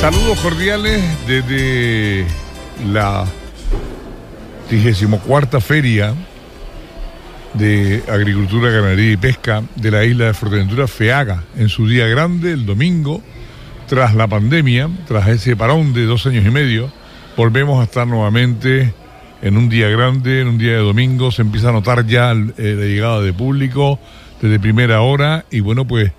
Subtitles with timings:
[0.00, 2.26] Saludos cordiales desde
[2.92, 3.24] la
[4.68, 6.14] 34 Feria
[7.54, 12.52] de Agricultura, Ganadería y Pesca de la isla de Fuerteventura, FEAGA, en su día grande,
[12.52, 13.22] el domingo,
[13.88, 16.92] tras la pandemia, tras ese parón de dos años y medio,
[17.34, 18.92] volvemos a estar nuevamente
[19.40, 22.34] en un día grande, en un día de domingo, se empieza a notar ya eh,
[22.78, 23.98] la llegada de público
[24.42, 26.12] desde primera hora y bueno, pues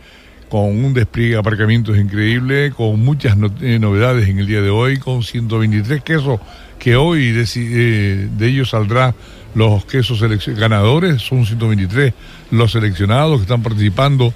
[0.50, 4.98] con un despliegue de aparcamientos increíble, con muchas eh, novedades en el día de hoy,
[4.98, 6.40] con 123 quesos
[6.80, 9.14] que hoy de, eh, de ellos saldrá
[9.56, 10.22] los quesos
[10.56, 12.14] ganadores, son 123
[12.52, 14.34] los seleccionados que están participando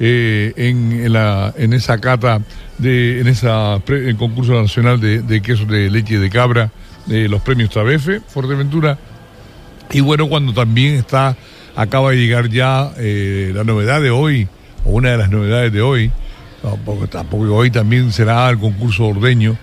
[0.00, 1.14] eh, en,
[1.56, 2.42] en esa cata,
[2.78, 3.48] de, en ese
[4.18, 6.72] concurso nacional de, quesos de leche de cabra,
[7.06, 8.98] de los premios Tabefe, Fuerteventura.
[9.92, 11.36] Y bueno, cuando también está,
[11.76, 14.48] acaba de llegar ya la novedad de hoy,
[14.84, 16.10] una de las novedades de hoy,
[17.10, 19.56] tampoco, hoy también será el concurso ordeño,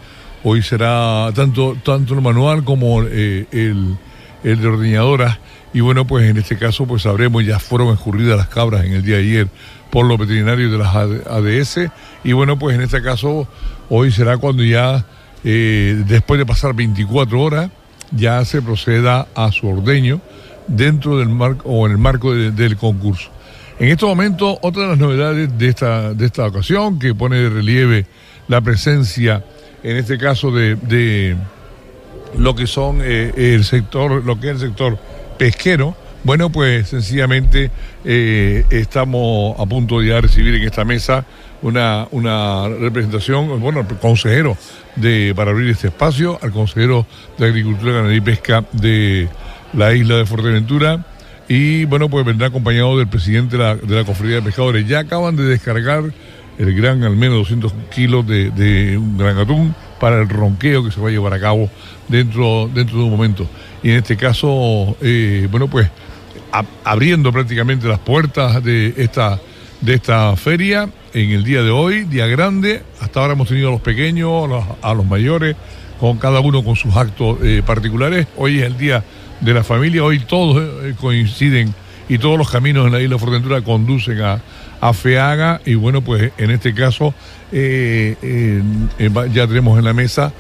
[0.44, 3.98] hoy será tanto, tanto el manual como eh, el,
[4.44, 5.40] el de ordeñadoras,
[5.74, 9.04] y bueno, pues en este caso pues sabremos, ya fueron escurridas las cabras en el
[9.04, 9.48] día de ayer
[9.90, 11.92] por los veterinarios de las ADS,
[12.24, 13.48] y bueno, pues en este caso
[13.90, 15.06] hoy será cuando ya,
[15.44, 17.70] eh, después de pasar 24 horas,
[18.12, 20.22] ya se proceda a su ordeño
[20.68, 23.30] dentro del marco o en el marco del concurso.
[23.82, 27.50] En estos momentos, otra de las novedades de esta, de esta ocasión que pone de
[27.50, 28.06] relieve
[28.48, 29.44] la presencia,
[29.82, 31.36] en este caso, de,
[32.38, 35.00] lo que son eh, el sector, lo que es el sector
[35.40, 37.72] pesquero, bueno, pues sencillamente
[38.06, 41.26] eh, estamos a punto de recibir en esta mesa
[41.64, 44.58] una, una representación, bueno, consejero
[44.96, 47.08] de, para abrir este espacio, al consejero
[47.40, 49.28] de Agricultura, Ganadería y Pesca de
[49.74, 51.04] la isla de Fuerteventura,
[51.54, 54.88] y bueno, pues vendrá acompañado del presidente de la, de Cofradía de Pescadores.
[54.88, 56.02] Ya acaban de descargar
[56.58, 61.02] el gran, al menos 200 kilos de, un gran atún para el ronqueo que se
[61.02, 61.70] va a llevar a cabo
[62.08, 63.46] dentro, dentro de un momento.
[63.84, 65.90] Y en este caso, eh, bueno, pues
[66.86, 69.38] abriendo prácticamente las puertas de esta,
[69.82, 72.82] de esta feria en el día de hoy, día grande.
[73.02, 75.58] Hasta ahora hemos tenido a los pequeños, a los, mayores,
[76.00, 78.28] con cada uno con sus actos eh, particulares.
[78.38, 79.04] Hoy es el día
[79.42, 80.04] de la familia.
[80.04, 81.74] Hoy todos eh, coinciden
[82.08, 84.42] y todos los caminos en la isla Fortentura conducen a,
[84.80, 87.14] a Feaga y bueno, pues en este caso
[87.52, 88.62] eh,
[89.34, 90.32] ya tenemos en la mesa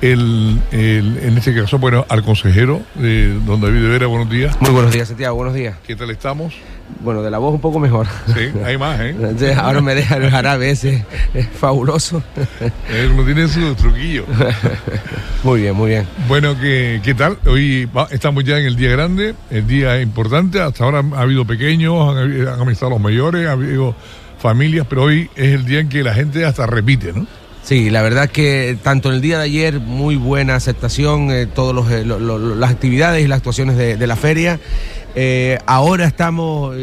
[0.00, 4.56] el, en este caso, bueno, al consejero, eh, don David de Vera, buenos días.
[4.60, 5.76] Muy buenos días, Santiago, buenos días.
[5.86, 6.54] ¿Qué tal estamos?
[7.00, 8.06] Bueno, de la voz un poco mejor.
[8.26, 9.14] Sí, hay más, ¿eh?
[9.56, 11.04] Ahora me deja el jarabe ese,
[11.34, 12.22] es fabuloso.
[12.90, 14.24] Eh, uno tiene su truquillo.
[15.44, 16.06] Muy bien, muy bien.
[16.26, 17.38] Bueno, ¿qué, qué tal?
[17.46, 20.60] Hoy estamos ya en el día grande, el día importante.
[20.60, 23.94] Hasta ahora ha habido pequeños, han, han estado los mayores, ha habido
[24.38, 27.26] familias, pero hoy es el día en que la gente hasta repite, ¿no?
[27.68, 31.92] Sí, la verdad que tanto en el día de ayer muy buena aceptación, eh, todas
[31.92, 34.58] eh, las actividades y las actuaciones de, la feria.
[35.20, 36.76] Eh, ahora estamos,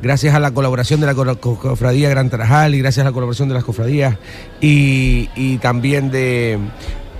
[0.00, 3.54] gracias a la colaboración de la Cofradía Gran Tarajal y gracias a la colaboración de
[3.54, 4.18] las cofradías
[4.60, 6.60] y, también de,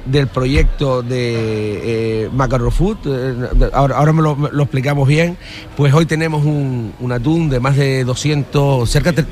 [0.06, 2.98] del proyecto de Macaro Food,
[3.72, 5.36] ahora, ahora me lo, explicamos bien,
[5.76, 9.24] pues hoy tenemos un, un atún de más de 200, cerca de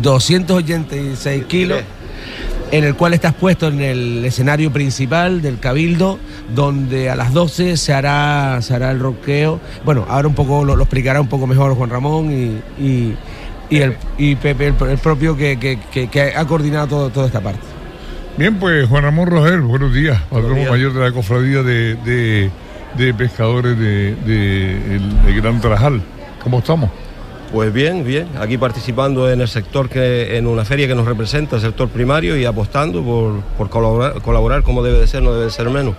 [0.00, 1.82] 286 kilos
[2.70, 6.18] en el cual estás puesto en el escenario principal del Cabildo,
[6.54, 9.60] donde a las 12 se hará, se hará el roqueo.
[9.84, 12.30] Bueno, ahora un poco lo, explicará un poco mejor Juan Ramón
[12.78, 13.14] y,
[13.70, 13.96] el,
[14.36, 17.60] Pepe, el, propio que, ha coordinado toda esta parte.
[18.36, 22.50] Bien, pues Juan Ramón Rogel, buenos días, patrón mayor de la cofradía de,
[23.16, 26.02] pescadores de, de Gran Trajal.
[26.42, 26.90] ¿Cómo estamos?
[27.52, 31.60] Pues bien, bien, aquí participando en el sector que, en una feria que nos representa,
[31.60, 35.94] sector primario, y apostando por, colaborar, como debe de ser, no debe de ser menos.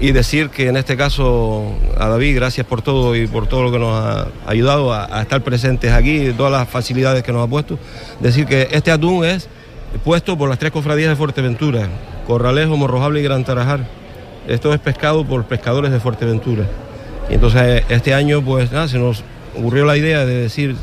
[0.00, 3.70] Y decir que en este caso a David, gracias por todo y por todo lo
[3.70, 7.78] que nos ha ayudado a, estar presentes aquí, todas las facilidades que nos ha puesto.
[8.20, 9.50] Decir que este atún es
[10.02, 11.88] puesto por las tres cofradías de Fuerteventura,
[12.26, 13.86] Corralejo, Morrojable y Gran Tarajar.
[14.48, 16.64] Esto es pescado por pescadores de Fuerteventura.
[17.28, 19.22] Y entonces este año pues nada, se nos
[19.56, 20.76] ocurrió la idea de decir,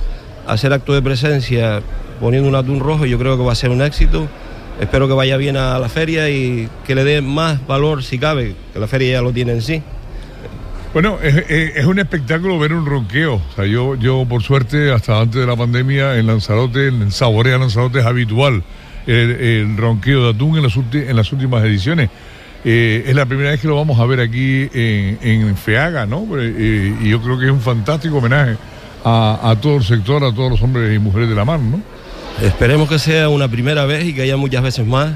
[0.48, 1.82] hacer acto de presencia
[2.20, 4.28] poniendo un atún rojo yo creo que va a ser un éxito.
[4.80, 8.56] Espero que vaya bien a la feria y que le dé más valor si cabe,
[8.74, 9.82] que la feria ya lo tiene en sí.
[10.94, 13.42] Bueno, es, un espectáculo ver un ronqueo.
[13.70, 18.06] Yo, yo, por suerte, hasta antes de la pandemia, en Lanzarote, en Saborea Lanzarote es
[18.06, 18.64] habitual
[19.08, 22.10] el, ronqueo de atún en las últimas ediciones.
[22.66, 26.28] Eh, es la primera vez que lo vamos a ver aquí en, Feaga, ¿no?
[26.38, 28.58] Eh, y yo creo que es un fantástico homenaje
[29.04, 31.82] a, todo el sector, a todos los hombres y mujeres de la mar, ¿no?
[32.42, 35.12] Esperemos que sea una primera vez y que haya muchas veces más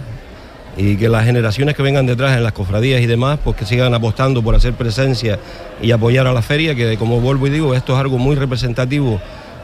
[0.78, 3.94] y que las generaciones que vengan detrás en las cofradías y demás, pues que sigan
[3.94, 5.38] apostando por hacer presencia
[5.82, 9.20] y apoyar a la feria, que como vuelvo y digo, esto es algo muy representativo,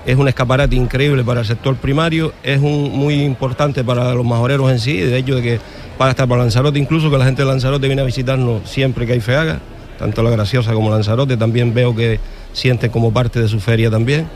[0.07, 4.71] es un escaparate increíble para el sector primario, es un, muy importante para los majoreros
[4.71, 5.59] en sí, de hecho de que
[5.98, 9.13] para estar para Lanzarote, incluso que la gente de Lanzarote viene a visitarnos siempre que
[9.13, 9.59] hay feaga,
[10.00, 12.21] tanto la Graciosa como Lanzarote, también veo que
[12.54, 14.27] sienten como parte de su feria también.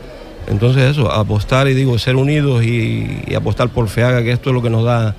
[0.46, 4.54] Entonces eso, apostar y digo, ser unidos y, y apostar por FEAGA, que esto es
[4.54, 5.14] lo que nos da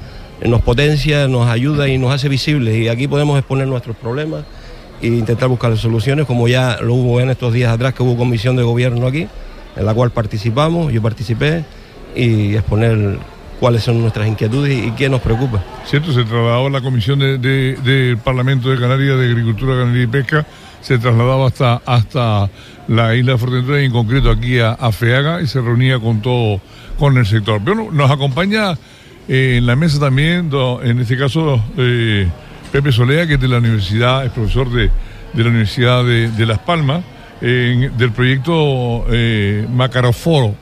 [0.46, 2.76] nos potencia, nos ayuda y nos hace visibles.
[2.76, 4.44] Y aquí podemos exponer nuestros problemas
[5.02, 8.56] e intentar buscar soluciones, como ya lo hubo en estos días atrás, que hubo comisión
[8.56, 9.28] de gobierno aquí,
[9.76, 11.64] en la cual participamos, yo participé,
[12.16, 13.18] y exponer
[13.60, 15.64] cuáles son nuestras inquietudes y, qué nos preocupa.
[15.86, 20.46] Cierto, se trasladaba la comisión del de, Parlamento de Canarias de Agricultura, Ganadería y Pesca,
[20.82, 22.50] se trasladaba hasta, hasta
[22.88, 26.60] la isla de Fuerteventura y en concreto aquí a, Feaga y se reunía con todo,
[27.00, 27.62] con el sector.
[27.64, 28.74] Pero nos acompaña
[29.30, 30.52] eh, en la mesa también,
[30.84, 32.28] en este caso, eh,
[32.74, 34.90] Pepe Solea, que es de la universidad, es profesor de,
[35.36, 37.04] la Universidad de, Las Palmas,
[37.42, 40.56] del proyecto eh, Macaroforo,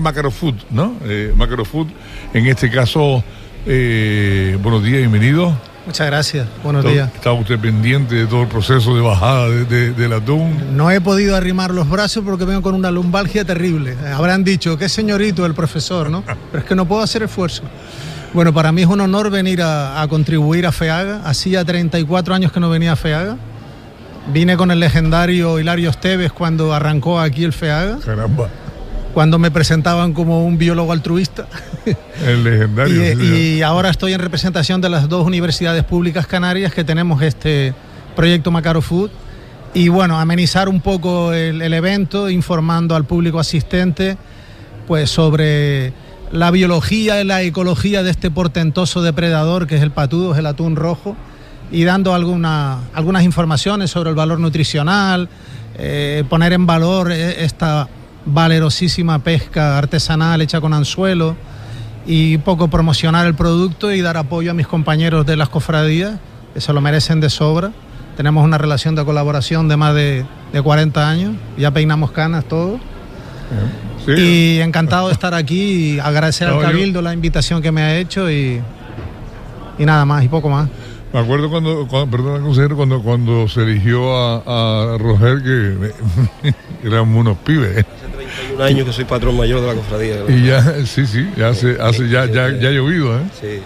[0.00, 0.96] Macarofood, ¿no?
[1.04, 1.88] Eh, Macarofood,
[2.34, 3.22] en este caso,
[3.64, 5.56] buenos días, bienvenido.
[5.86, 7.08] Muchas gracias, buenos días.
[7.14, 10.76] ¿Estaba usted pendiente de todo el proceso de bajada de, del atún?
[10.76, 13.96] No he podido arrimar los brazos porque vengo con una lumbalgia terrible.
[14.12, 16.24] Habrán dicho, qué señorito el profesor, ¿no?
[16.50, 17.62] Pero es que no puedo hacer esfuerzo.
[18.34, 21.22] Bueno, para mí es un honor venir a, contribuir a FEAGA.
[21.24, 23.36] Hacía 34 años que no venía a FEAGA.
[24.32, 27.98] Vine con el legendario Hilario Esteves cuando arrancó aquí el FEAGA.
[28.04, 28.48] Caramba.
[29.14, 31.46] Cuando me presentaban como un biólogo altruista.
[32.26, 33.22] El legendario.
[33.22, 37.72] y, ahora estoy en representación de las dos universidades públicas canarias que tenemos este
[38.14, 39.10] proyecto Macaro Food.
[39.72, 44.18] Y bueno, amenizar un poco el, el evento, informando al público asistente
[44.86, 45.92] pues sobre
[46.30, 50.46] la biología y la ecología de este portentoso depredador que es el patudo, es el
[50.46, 51.16] atún rojo,
[51.70, 55.28] y dando alguna, algunas informaciones sobre el valor nutricional,
[55.78, 57.88] eh, poner en valor eh, esta
[58.24, 61.36] valerosísima pesca artesanal hecha con anzuelo
[62.06, 66.18] y poco promocionar el producto y dar apoyo a mis compañeros de las cofradías,
[66.54, 67.72] que se lo merecen de sobra.
[68.16, 72.80] Tenemos una relación de colaboración de más de, de 40 años, ya peinamos canas todos.
[74.06, 78.30] Y encantado de estar aquí y agradecer al Cabildo la invitación que me ha hecho
[78.30, 78.60] y,
[79.78, 80.68] y nada más y poco más.
[81.12, 86.52] Me acuerdo cuando, perdón, consejero, cuando, cuando se eligió a, a Roger, que
[86.86, 87.78] éramos unos pibes.
[87.78, 90.16] Hace 31 años que soy patrón mayor de la cofradía.
[90.28, 93.22] Y ya, sí, sí, ya, hace, hace ya, ya, ya ha llovido, ¿eh?
[93.40, 93.60] Sí.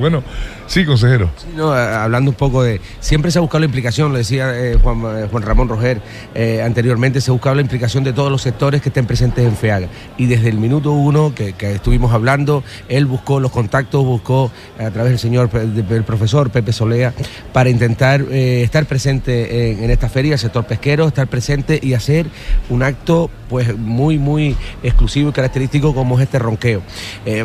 [0.00, 0.22] Bueno,
[0.66, 1.30] Sí, consejero.
[1.56, 2.80] hablando un poco de.
[3.00, 6.00] Siempre se ha buscado la implicación, lo decía eh, Juan, eh, Juan, Ramón Roger
[6.34, 9.56] eh, anteriormente, se ha buscado la implicación de todos los sectores que estén presentes en
[9.56, 9.88] FEAGA.
[10.18, 15.12] Y desde el minuto uno que, estuvimos hablando, él buscó los contactos, buscó a través
[15.12, 17.14] del señor, del profesor Pepe Solea,
[17.52, 22.26] para intentar estar presente en, esta feria, el sector pesquero, estar presente y hacer
[22.70, 26.82] un acto pues muy, muy exclusivo y característico como es este ronqueo.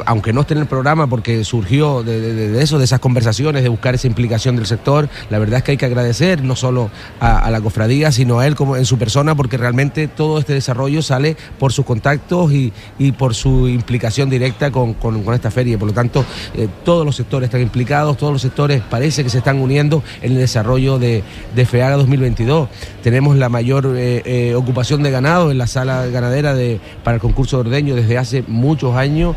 [0.06, 2.20] aunque no esté en el programa porque surgió de,
[2.50, 5.10] de eso, de esas conversaciones, de buscar esa implicación del sector.
[5.30, 8.56] La verdad es que hay que agradecer no solo a, la cofradía, sino a él
[8.56, 12.72] como en su persona, porque realmente todo este desarrollo sale por sus contactos y,
[13.18, 14.96] por su implicación directa con,
[15.34, 15.78] esta feria.
[15.78, 16.26] Por lo tanto,
[16.56, 20.34] eh, todos los sectores están implicados, todos los sectores parece que se están uniendo en
[20.34, 21.24] el desarrollo de,
[21.56, 22.70] de FEAGA 2022.
[23.04, 27.22] Tenemos la mayor eh, eh, ocupación de ganado en la sala ganadera de, para el
[27.22, 29.36] concurso de ordeño desde hace muchos años.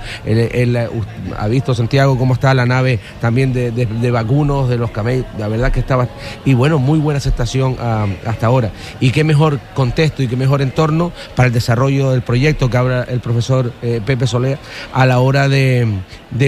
[1.38, 5.48] ha visto Santiago cómo está la nave también de de, vacunos, de los camellos, la
[5.48, 6.08] verdad que estaba,
[6.44, 8.70] y bueno, muy buena aceptación ah, hasta ahora.
[9.00, 13.02] Y qué mejor contexto y qué mejor entorno para el desarrollo del proyecto que habla
[13.04, 14.58] el profesor eh, Pepe Soler
[14.92, 15.86] a la hora de,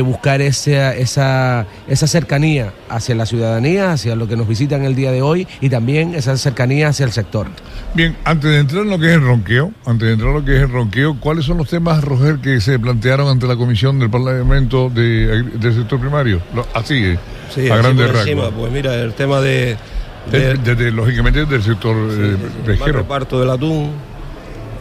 [0.05, 5.11] buscar esa, esa, esa cercanía hacia la ciudadanía, hacia lo que nos visitan el día
[5.11, 7.49] de hoy y también esa cercanía hacia el sector.
[7.95, 10.45] Bien, antes de entrar en lo que es el ronqueo, antes de entrar en lo
[10.45, 13.99] que es el ronqueo, ¿cuáles son los temas, Roger, que se plantearon ante la Comisión
[13.99, 16.41] del Parlamento del sector primario?
[16.75, 16.95] Así
[17.55, 18.53] sí, a grandes rasgos.
[18.59, 19.77] Pues mira, el tema de...
[20.93, 22.87] lógicamente del sector eh, pesquero.
[22.87, 23.93] El reparto del atún,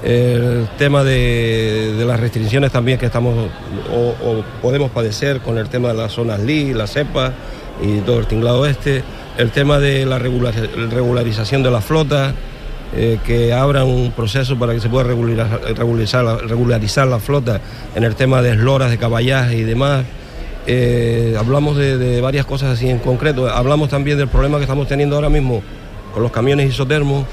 [0.03, 3.49] el tema de, las restricciones también que estamos
[3.91, 7.33] o, podemos padecer con el tema de las zonas LI, la cepa
[7.81, 9.03] y todo el tinglado este,
[9.37, 12.33] el tema de la regularización de la flota,
[12.95, 17.59] eh, que abra un proceso para que se pueda regularizar, regularizar la flota
[17.95, 20.05] en el tema de esloras, de caballaje y demás.
[20.67, 23.49] Eh, hablamos de, varias cosas así en concreto.
[23.49, 25.61] Hablamos también del problema que estamos teniendo ahora mismo
[26.13, 27.25] con los camiones isotermos,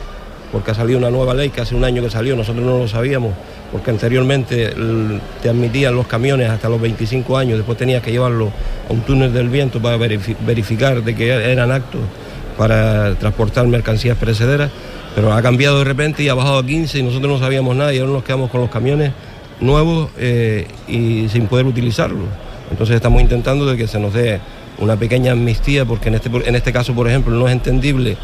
[0.50, 2.88] porque ha salido una nueva ley que hace un año que salió, nosotros no lo
[2.88, 3.32] sabíamos,
[3.70, 4.74] porque anteriormente
[5.40, 8.52] te admitían los camiones hasta los 25 años, después tenías que llevarlo
[8.88, 12.02] a un túnel del viento para verificar de que eran actos
[12.58, 14.70] para transportar mercancías perecederas,
[15.14, 17.94] pero ha cambiado de repente y ha bajado a 15 y nosotros no sabíamos nada
[17.94, 19.12] y ahora nos quedamos con los camiones
[19.60, 22.28] nuevos eh, y sin poder utilizarlos.
[22.72, 24.40] Entonces estamos intentando de que se nos dé
[24.78, 28.16] una pequeña amnistía porque en este, en este caso, por ejemplo, no es entendible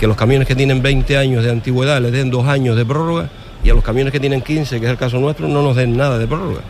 [0.00, 3.28] que los camiones que tienen 20 años de antigüedad les den dos años de prórroga
[3.62, 5.96] y a los camiones que tienen 15, que es el caso nuestro, no nos den
[5.96, 6.60] nada de prórroga.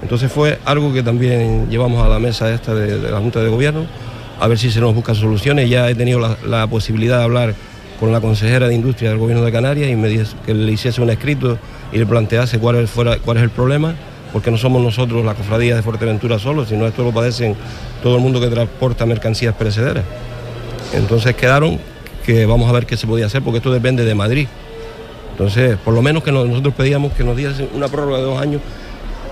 [0.00, 3.84] Entonces fue algo que también llevamos a la mesa esta de, la Junta de Gobierno,
[4.40, 5.68] a ver si se nos buscan soluciones.
[5.68, 7.54] Ya he tenido la, posibilidad de hablar
[8.00, 10.08] con la consejera de Industria del Gobierno de Canarias y me
[10.46, 11.58] que le hiciese un escrito
[11.92, 13.94] y le plantease cuál es, cuál es el problema,
[14.32, 17.54] porque no somos nosotros la cofradía de Fuerteventura solo, sino esto lo padecen
[18.02, 20.04] todo el mundo que transporta mercancías perecederas.
[20.94, 21.78] Entonces quedaron
[22.24, 24.46] que vamos a ver qué se podía hacer, porque esto depende de Madrid.
[25.32, 28.60] Entonces, por lo menos que nosotros pedíamos que nos diesen una prórroga de dos años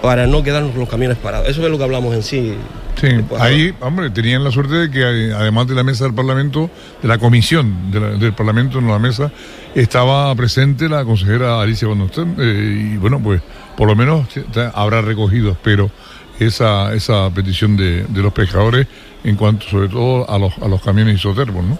[0.02, 1.49] para no quedarnos los camiones parados.
[1.49, 2.54] Eso es lo que hablamos en sí.
[3.00, 7.09] Sí, ahí, hombre, tenían la suerte de que además de la mesa del Parlamento, de
[7.09, 9.30] la comisión del Parlamento en la mesa,
[9.75, 13.40] estaba presente la consejera Alicia Bonostén, eh, y bueno, pues
[13.77, 14.27] por lo menos
[14.75, 15.91] habrá recogido, espero,
[16.39, 18.87] esa, esa petición de, de los pescadores
[19.25, 21.79] en cuanto sobre todo a los, a los camiones isotermos, ¿no?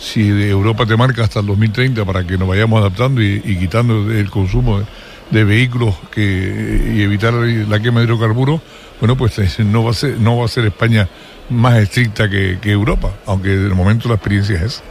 [0.00, 4.10] si de Europa te marca hasta el 2030 para que nos vayamos adaptando y, quitando
[4.10, 4.82] el consumo
[5.30, 8.60] de, vehículos que, y evitar la quema de hidrocarburos,
[8.98, 11.08] bueno, pues eh, no va a ser, no va a ser España
[11.50, 14.82] más estricta que, Europa, aunque de momento la experiencia es esa,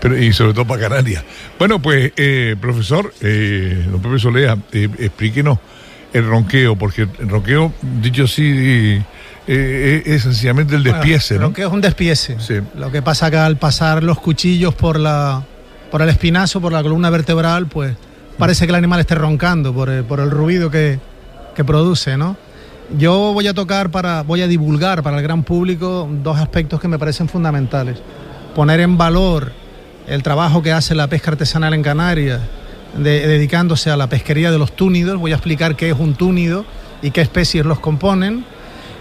[0.00, 1.24] pero, y sobre todo para Canarias.
[1.58, 5.58] Bueno, pues, eh, profesor, eh, don Pepe Solea, explíquenos
[6.12, 9.02] el ronqueo, porque el ronqueo, dicho así,
[9.46, 11.52] eh, es sencillamente el despiece, ¿no?
[11.52, 12.36] que es un despiece.
[12.76, 15.44] Lo que pasa que al pasar los cuchillos por la
[15.90, 17.94] por el espinazo, por la columna vertebral, pues
[18.36, 21.00] parece que el animal esté roncando por el, por el ruido que,
[21.54, 22.36] que, produce, ¿no?
[22.96, 26.88] Yo voy a tocar para, voy a divulgar para el gran público dos aspectos que
[26.88, 27.98] me parecen fundamentales.
[28.54, 29.52] Poner en valor
[30.06, 32.40] el trabajo que hace la pesca artesanal en Canarias,
[32.98, 35.18] dedicándose a la pesquería de los túnidos.
[35.18, 36.64] Voy a explicar qué es un túnido
[37.02, 38.44] y qué especies los componen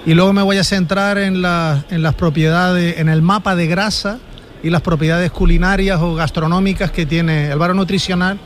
[0.07, 4.19] y luego me voy a centrar en, las propiedades, en el mapa de grasa
[4.63, 8.39] y las propiedades culinarias o gastronómicas que tiene, el varo nutricional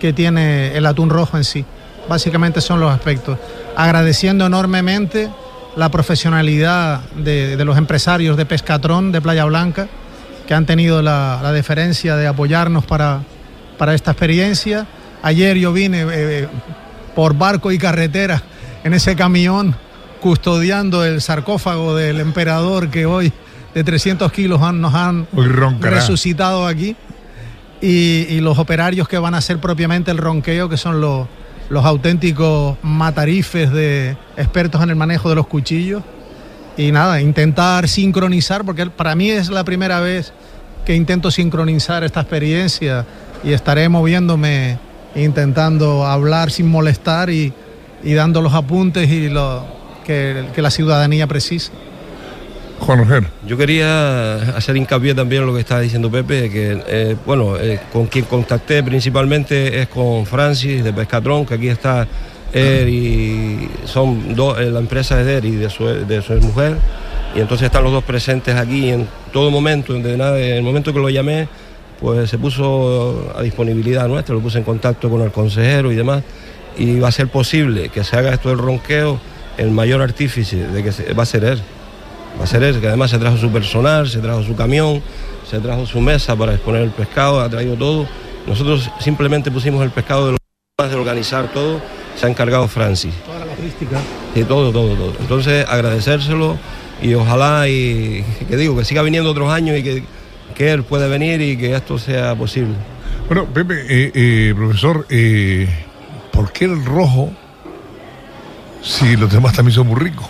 [0.00, 1.64] que tiene el atún rojo en sí.
[2.08, 3.38] Básicamente son los aspectos.
[3.76, 5.30] Agradeciendo enormemente
[5.76, 9.86] la profesionalidad de, los empresarios de Pescatrón de Playa Blanca,
[10.48, 13.20] que han tenido la, deferencia de apoyarnos para,
[13.78, 14.86] para esta experiencia.
[15.22, 16.48] Ayer yo vine eh,
[17.14, 18.42] por barco y carretera
[18.82, 19.74] en ese camión
[20.20, 23.32] custodiando el sarcófago del emperador que hoy
[23.74, 25.26] de 300 kilos nos han
[25.80, 26.96] resucitado aquí.
[27.80, 31.26] Y, los operarios que van a hacer propiamente el ronqueo, que son los,
[31.68, 36.02] los auténticos matarifes de expertos en el manejo de los cuchillos.
[36.78, 40.32] Y nada, intentar sincronizar, porque para mí es la primera vez
[40.86, 43.04] que intento sincronizar esta experiencia
[43.44, 44.78] y estaré moviéndome
[45.14, 47.52] intentando hablar sin molestar y,
[48.02, 49.62] y dando los apuntes y los
[50.04, 51.72] que, la ciudadanía precisa.
[52.80, 53.24] Juan Roger.
[53.46, 57.80] Yo quería hacer hincapié también en lo que estaba diciendo Pepe, que eh, bueno, eh,
[57.92, 62.06] con quien contacté principalmente es con Francis de Pescatrón, que aquí está
[62.52, 66.76] él y son dos, eh, la empresa de él y de su, de su mujer,
[67.34, 71.08] y entonces están los dos presentes aquí en todo momento, en el momento que lo
[71.08, 71.48] llamé,
[72.04, 76.22] pues se puso a disponibilidad nuestra, lo puse en contacto con el consejero y demás,
[76.76, 79.18] y va a ser posible que se haga esto del ronqueo
[79.56, 81.62] el mayor artífice de que va a ser él.
[82.38, 85.00] Va a ser él, que además se trajo su personal, se trajo su camión,
[85.48, 88.06] se trajo su mesa para exponer el pescado, ha traído todo.
[88.46, 91.80] Nosotros simplemente pusimos el pescado de los de organizar todo,
[92.16, 93.14] se ha encargado Francis.
[93.24, 93.98] Toda la logística.
[94.34, 95.14] Sí, todo, todo, todo.
[95.20, 96.58] Entonces, agradecérselo
[97.00, 100.02] y ojalá y que digo, que siga viniendo otros años y que,
[100.54, 102.74] que él pueda venir y que esto sea posible.
[103.26, 105.68] Bueno, Pepe, eh, eh, profesor, eh,
[106.32, 107.32] ¿por qué el rojo
[108.84, 110.26] Sí, los demás también son muy ricos.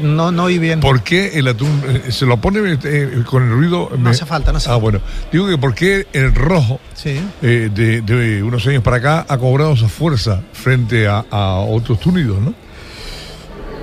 [0.00, 0.80] No, no y bien.
[0.80, 3.90] ¿Por qué el atún eh, se lo pone eh, con el ruido?
[3.98, 5.00] No hace falta, no hace Ah, bueno.
[5.32, 10.40] Digo que ¿por qué el rojo de, unos años para acá ha cobrado su fuerza
[10.52, 11.24] frente a,
[11.68, 12.54] otros túnidos, ¿no?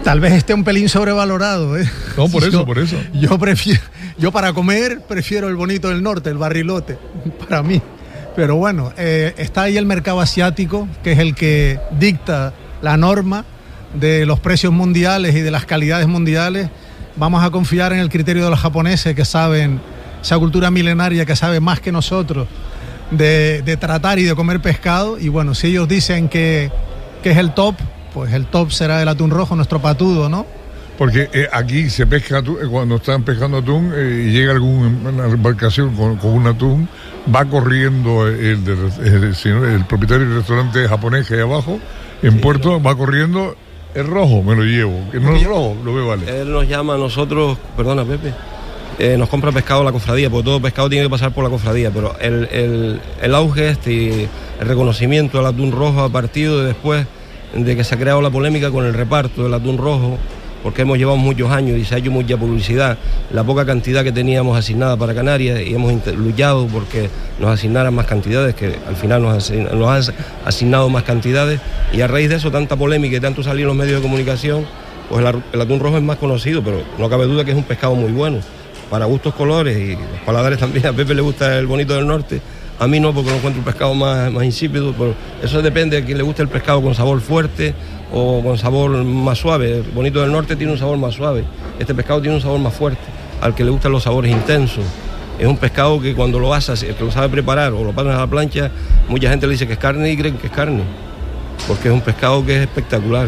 [0.04, 1.90] Tal vez esté un pelín sobrevalorado, ¿eh?
[2.16, 2.98] No, por eso, por eso.
[3.14, 3.82] Yo prefiero,
[4.18, 6.98] yo para comer prefiero el bonito del norte, el barrilote,
[7.40, 7.82] para mí.
[8.36, 13.46] Pero bueno, está ahí el mercado asiático, que es el que dicta la norma
[13.94, 16.70] de los precios mundiales y de las calidades mundiales,
[17.16, 19.80] vamos a confiar en el criterio de los japoneses que saben,
[20.22, 22.48] esa cultura milenaria que sabe más que nosotros
[23.12, 25.20] de, tratar y de comer pescado.
[25.20, 26.72] Y bueno, si ellos dicen que,
[27.24, 27.76] que es el top,
[28.14, 30.46] pues el top será el atún rojo, nuestro patudo, ¿no?
[30.98, 35.26] Porque eh, aquí se pesca atún, eh, cuando están pescando atún eh, y llega alguna
[35.26, 36.88] embarcación con, con, un atún,
[37.34, 41.80] va corriendo el, el, el, el, propietario del restaurante japonés que hay abajo,
[42.22, 43.58] en sí, Puerto, va corriendo,
[43.94, 46.42] el rojo me lo llevo, que no es rojo, lo veo vale.
[46.42, 48.34] Él nos llama a nosotros, perdona Pepe,
[48.98, 51.92] eh, nos compra pescado la cofradía, porque todo pescado tiene que pasar por la cofradía,
[51.92, 54.30] pero el, el, el auge este y
[54.62, 57.06] el reconocimiento al atún rojo ha partido de después
[57.54, 60.18] de que se ha creado la polémica con el reparto del atún rojo,
[60.66, 62.98] porque hemos llevado muchos años y se ha hecho mucha publicidad,
[63.32, 67.08] la poca cantidad que teníamos asignada para Canarias y hemos luchado porque
[67.40, 71.62] nos asignaran más cantidades, que al final nos, han asignado más cantidades
[71.94, 74.66] y a raíz de eso tanta polémica y tanto salir en los medios de comunicación,
[75.08, 77.64] pues el, el atún rojo es más conocido, pero no cabe duda que es un
[77.64, 78.40] pescado muy bueno
[78.90, 80.88] para gustos colores y los paladares también.
[80.88, 82.42] A Pepe le gusta el bonito del norte,
[82.80, 84.94] a mí no, porque no encuentro un pescado más, más insípido.
[84.98, 87.74] Pero eso depende de quien le guste el pescado con sabor fuerte
[88.12, 89.78] o con sabor más suave.
[89.78, 91.44] El bonito del norte tiene un sabor más suave.
[91.80, 93.02] Este pescado tiene un sabor más fuerte,
[93.42, 94.84] al que le gustan los sabores intensos.
[95.40, 98.16] Es un pescado que cuando lo asas, el que lo sabe preparar o lo pasas
[98.16, 98.72] a la plancha,
[99.10, 100.84] mucha gente le dice que es carne y creen que es carne,
[101.68, 103.28] porque es un pescado que es espectacular.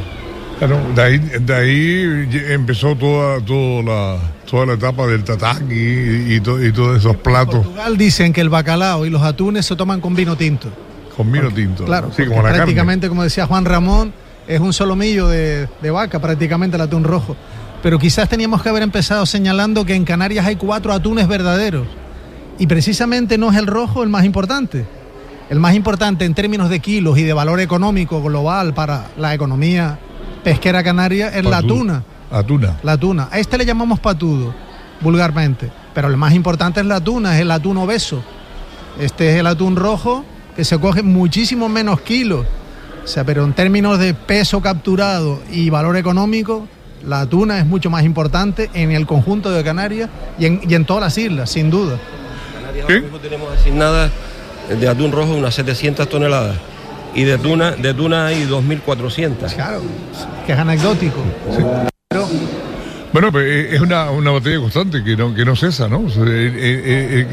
[0.57, 4.17] Claro, de ahí, de ahí empezó toda, toda, la,
[4.49, 7.55] toda la etapa del tataki y, y, to, y todos esos platos.
[7.55, 10.69] En Portugal dicen que el bacalao y los atunes se toman con vino tinto.
[11.15, 11.85] Con vino porque, tinto.
[11.85, 13.09] Claro, sí, como la prácticamente, carne.
[13.09, 14.13] como decía Juan Ramón,
[14.47, 17.35] es un solomillo de, de vaca, prácticamente el atún rojo.
[17.83, 21.87] Pero quizás teníamos que haber empezado señalando que en Canarias hay cuatro atunes verdaderos.
[22.57, 24.85] Y precisamente no es el rojo el más importante.
[25.49, 29.99] El más importante en términos de kilos y de valor económico global para la economía
[30.43, 32.03] pesquera canaria es la tuna.
[32.31, 32.77] Atuna.
[32.83, 33.29] La tuna.
[33.31, 34.53] A este le llamamos patudo,
[35.01, 35.71] vulgarmente.
[35.93, 38.23] Pero el más importante es la tuna, es el atún obeso.
[38.99, 40.23] Este es el atún rojo
[40.55, 42.45] que se coge muchísimo menos kilos.
[43.03, 46.67] O sea, pero en términos de peso capturado y valor económico,
[47.05, 50.83] la tuna es mucho más importante en el conjunto de Canarias y en, y en
[50.83, 51.93] todas las islas, sin duda.
[51.93, 54.11] En Canarias ahora mismo tenemos asignadas
[54.69, 56.57] de atún rojo unas 700 toneladas
[57.15, 59.53] y de tuna, de tuna hay 2.400.
[59.55, 59.81] Claro,
[60.45, 61.21] que es anecdótico.
[61.55, 61.63] Sí.
[63.13, 66.05] Pero, bueno, pues es una, una batalla constante que no, que no cesa, ¿no?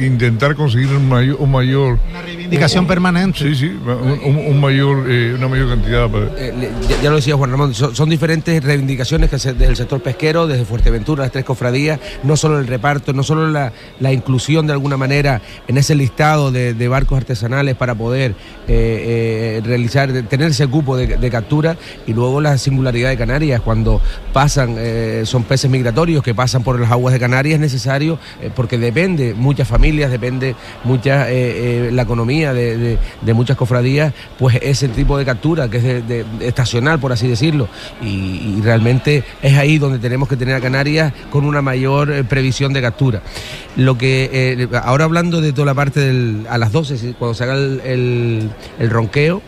[0.00, 1.98] Intentar conseguir un mayor, un mayor...
[2.44, 3.38] reivindicación permanente.
[3.38, 6.08] Sí, sí, un, un mayor, eh, una mayor cantidad.
[6.08, 6.26] Para...
[6.36, 10.00] Ya, ya, lo decía Juan Ramón, son, son, diferentes reivindicaciones que se, desde el sector
[10.00, 14.66] pesquero, desde Fuerteventura, las tres cofradías, no solo el reparto, no solo la, la inclusión
[14.66, 18.34] de alguna manera en ese listado de, de barcos artesanales para poder
[18.68, 21.76] eh, realizar, tener ese cupo de, de, captura,
[22.06, 24.00] y luego la singularidad de Canarias, cuando
[24.32, 24.76] pasan,
[25.24, 29.34] son peces migratorios que pasan por las aguas de Canarias es necesario eh, porque depende
[29.34, 30.54] muchas familias, depende
[30.84, 35.76] mucha eh, eh, la economía de, de, muchas cofradías, pues ese tipo de captura que
[35.76, 37.68] es de, estacional, por así decirlo,
[38.02, 42.80] y, realmente es ahí donde tenemos que tener a Canarias con una mayor previsión de
[42.80, 43.22] captura.
[43.76, 47.54] Lo que ahora hablando de toda la parte del, a las 12, cuando se haga
[47.54, 49.42] el, el, el ronqueo,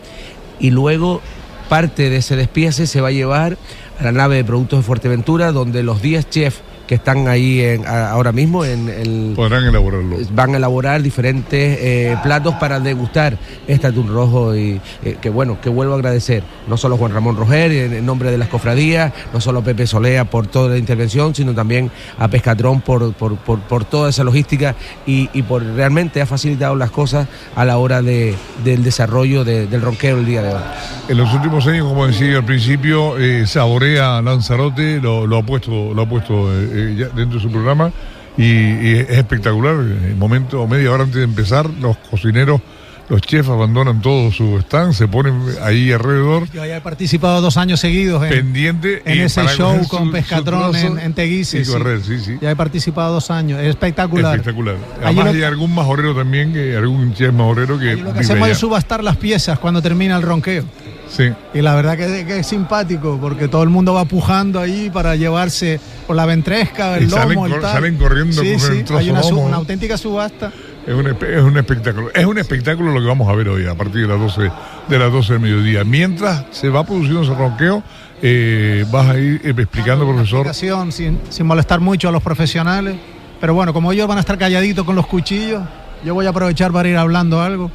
[0.59, 1.21] y luego
[1.69, 3.57] parte de ese despiece se va a llevar
[3.99, 7.85] a la nave de productos de Fuerteventura, donde los 10 chefs que están ahí en,
[7.85, 10.17] a, ahora mismo en el podrán elaborarlo.
[10.31, 15.59] Van a elaborar diferentes eh, platos para degustar este atún rojo y eh, que bueno
[15.61, 19.41] que vuelvo a agradecer no solo Juan Ramón Roger en, nombre de las cofradías no
[19.41, 23.83] solo Pepe Solea por toda la intervención sino también a Pescatrón por, por, por, por
[23.83, 28.33] toda esa logística y, y, por realmente ha facilitado las cosas a la hora de,
[28.63, 30.61] del desarrollo de, del ronqueo el día de hoy.
[31.09, 35.93] En los últimos años como decía al principio eh, saborea Lanzarote lo, lo ha puesto
[35.93, 37.91] lo ha puesto eh, ya dentro de su programa
[38.37, 39.75] y, y, es espectacular.
[39.75, 42.61] El momento, media hora antes de empezar, los cocineros,
[43.09, 46.49] los chefs abandonan todo su stand, se ponen ahí alrededor.
[46.51, 50.99] Yo ya he participado dos años seguidos en, pendiente en ese show con Pescatrón en,
[50.99, 51.63] en Teguise.
[51.63, 52.37] Sí, correr, sí, sí.
[52.41, 54.35] Ya he participado dos años, es espectacular.
[54.35, 54.75] Espectacular.
[55.01, 57.95] Además hay algún majorero también, que, algún chef majorero que...
[57.95, 58.51] Lo que hacemos allá.
[58.51, 60.65] es subastar las piezas cuando termina el ronqueo.
[61.09, 61.29] Sí.
[61.53, 65.15] Y la verdad que, que, es simpático porque todo el mundo va pujando ahí para
[65.15, 67.73] llevarse por la ventresca, el y lomo, salen, el tal.
[67.73, 68.71] salen corriendo sí, con sí.
[68.71, 69.45] el trozo Hay una, lomo.
[69.45, 70.51] una, auténtica subasta.
[70.85, 72.09] Es un, es un, espectáculo.
[72.13, 74.51] Es un espectáculo lo que vamos a ver hoy a partir de las 12,
[74.87, 75.83] de las 12 del mediodía.
[75.83, 77.83] Mientras se va produciendo ese ronqueo,
[78.21, 80.53] eh, vas a ir explicando, una profesor.
[80.53, 82.95] Sin, sin molestar mucho a los profesionales.
[83.39, 85.61] Pero bueno, como ellos van a estar calladitos con los cuchillos,
[86.03, 87.69] yo voy a aprovechar para ir hablando algo.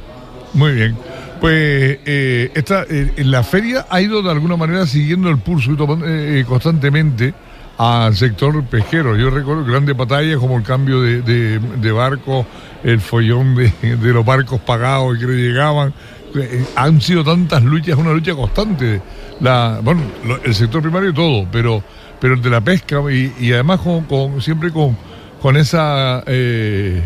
[0.53, 0.97] Muy bien.
[1.43, 5.71] Pues eh, esta, eh, la feria ha ido de alguna manera siguiendo el pulso
[6.05, 7.33] eh, constantemente
[7.77, 9.17] al sector pesquero.
[9.17, 12.45] Yo recuerdo grandes batallas como el cambio de, de, barco,
[12.85, 13.73] el follón de,
[14.13, 15.93] los barcos pagados que no llegaban,
[16.33, 19.01] eh, han sido tantas luchas, una lucha constante.
[19.41, 20.01] La, bueno,
[20.45, 21.83] el sector primario todo, pero,
[22.21, 24.95] pero el de la pesca y, además con, siempre con,
[25.41, 27.01] con esa, eh,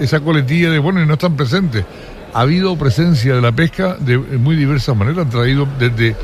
[0.00, 1.84] esa coletilla de, bueno, y no están presentes.
[2.34, 6.16] Ha habido presencia de la pesca de muy diversas maneras, han traído desde,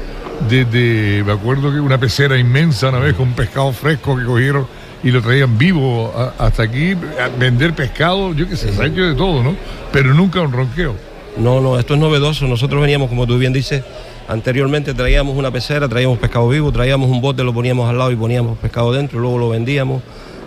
[0.49, 4.67] desde, me acuerdo que una pecera inmensa una vez con pescado fresco que cogieron
[5.05, 9.03] y lo traían vivo hasta aquí, a vender pescado, yo qué sé, se ha hecho
[9.03, 9.55] de todo, ¿no?
[9.93, 10.97] Pero nunca un ronqueo.
[11.37, 12.49] No, no, esto es novedoso.
[12.49, 13.85] Nosotros veníamos, como tú bien dices,
[14.29, 18.17] anteriormente traíamos una pecera, traíamos pescado vivo, traíamos un bote, lo poníamos al lado y
[18.17, 20.03] poníamos pescado dentro, luego lo vendíamos.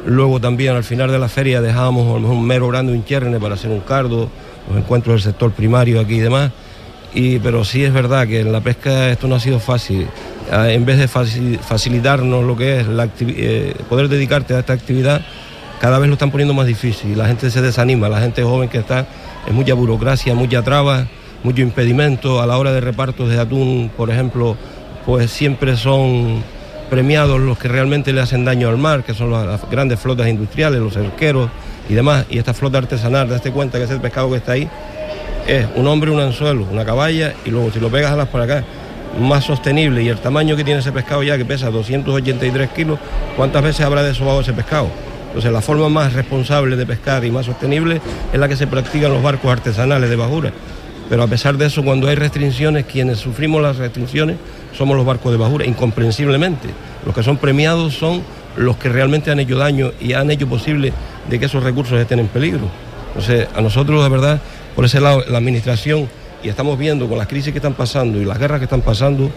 [0.05, 3.05] Luego también al final de la feria dejábamos a lo mejor un mero grande, un
[3.05, 4.29] chernes para hacer un cardo,
[4.69, 6.51] los encuentros del sector primario aquí y demás.
[7.13, 10.07] Y, pero sí es verdad que en la pesca esto no ha sido fácil.
[10.51, 15.21] Ah, en vez de facilitarnos lo que es la eh, poder dedicarte a esta actividad,
[15.79, 17.17] cada vez lo están poniendo más difícil.
[17.17, 19.05] La gente se desanima, la gente joven que está,
[19.45, 21.05] es mucha burocracia, mucha traba,
[21.43, 22.41] mucho impedimento.
[22.41, 24.57] A la hora de repartos de atún, por ejemplo,
[25.05, 26.41] pues siempre son
[26.89, 30.79] premiados los que realmente le hacen daño al mar, que son las grandes flotas industriales,
[30.79, 31.49] los cerqueros
[31.89, 32.25] y demás.
[32.29, 34.69] Y esta flota artesanal, date cuenta que ese pescado que está ahí
[35.47, 38.41] es un hombre, un anzuelo, una caballa y luego si lo pegas a las por
[38.41, 38.63] acá
[39.19, 42.99] más sostenible y el tamaño que tiene ese pescado ya que pesa 283 kilos,
[43.35, 44.87] ¿cuántas veces habrá desobado ese pescado?
[45.27, 49.07] Entonces la forma más responsable de pescar y más sostenible es la que se practica
[49.07, 50.51] en los barcos artesanales de bajura.
[51.09, 54.37] Pero a pesar de eso, cuando hay restricciones, quienes sufrimos las restricciones
[54.75, 56.69] somos los barcos de bajura, incomprensiblemente.
[57.05, 58.23] Los que son premiados son
[58.55, 60.93] los que realmente han hecho daño y han hecho posible
[61.29, 62.69] de que esos recursos estén en peligro.
[63.09, 64.41] Entonces, a nosotros, de verdad,
[64.75, 66.07] por ese lado, la administración
[66.43, 69.31] y estamos viendo con las crisis que están pasando y las guerras que están pasando,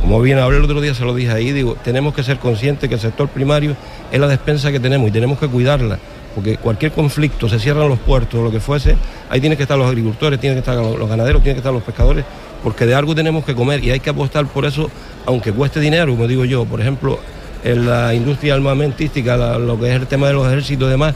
[0.00, 2.88] como bien hablé el otro día, se lo dije ahí, digo, tenemos que ser conscientes
[2.88, 3.76] que el sector primario
[4.12, 5.98] es la despensa que tenemos y tenemos que cuidarla,
[6.34, 8.96] porque cualquier conflicto, se cierran los puertos o lo que fuese,
[9.30, 11.82] ahí tienen que estar los agricultores, tienen que estar los ganaderos, tienen que estar los
[11.82, 12.24] pescadores,
[12.62, 14.90] porque de algo tenemos que comer y hay que apostar por eso,
[15.26, 17.18] aunque cueste dinero, como digo yo, por ejemplo,
[17.64, 21.14] en la industria armamentística, lo que es el tema de los ejércitos y demás,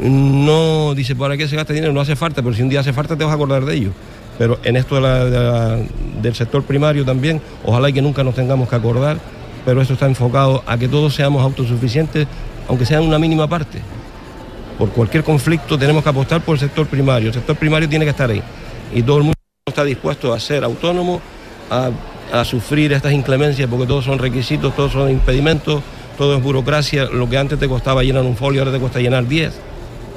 [0.00, 2.92] no dice para qué se gasta dinero, no hace falta, pero si un día hace
[2.92, 3.90] falta te vas a acordar de ello.
[4.38, 9.18] Pero en esto del sector primario también, ojalá y que nunca nos tengamos que acordar,
[9.64, 12.26] pero esto está enfocado a que todos seamos autosuficientes,
[12.66, 13.80] aunque sea en una mínima parte.
[14.78, 18.10] Por cualquier conflicto tenemos que apostar por el sector primario, el sector primario tiene que
[18.10, 18.42] estar ahí.
[18.92, 19.34] Y todo el mundo
[19.66, 21.20] está dispuesto a ser autónomo,
[21.70, 21.90] a,
[22.44, 25.82] sufrir estas inclemencias porque todos son requisitos, todos son impedimentos,
[26.18, 29.26] todo es burocracia, lo que antes te costaba llenar un folio ahora te cuesta llenar
[29.26, 29.52] 10,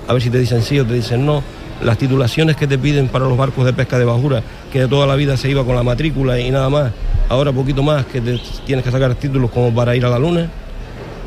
[0.07, 1.43] a ver si te dicen sí o te dicen no
[1.81, 4.41] las titulaciones que te piden para los barcos de pesca de bajura,
[4.71, 6.91] que de toda la vida se iba con la matrícula y nada más,
[7.29, 10.49] ahora poquito más que tienes que sacar títulos como para ir a la luna.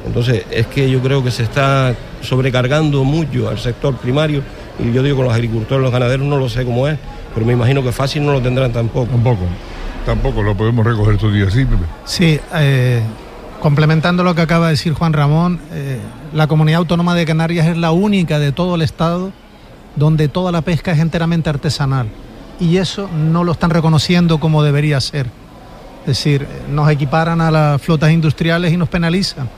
[0.06, 4.42] Entonces es que yo creo que se está sobrecargando mucho al sector primario
[4.78, 6.98] y yo digo con los agricultores, los ganaderos no lo sé cómo es,
[7.34, 9.10] pero me imagino que fácil no lo tendrán tampoco.
[9.10, 9.44] Tampoco,
[10.04, 11.66] tampoco lo podemos recoger estos días, sí.
[12.04, 13.02] Sí, eh,
[13.60, 15.98] complementando lo que acaba de decir Juan Ramón, eh,
[16.32, 19.32] la comunidad autónoma de Canarias es la única de todo el estado
[19.96, 22.08] donde toda la pesca es enteramente artesanal.
[22.58, 25.26] Y eso no lo están reconociendo como debería ser.
[26.02, 29.48] Es decir, nos equiparan a las flotas industriales y nos penalizan.